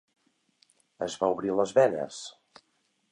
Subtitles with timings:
[1.07, 2.23] Es va obrir les venes.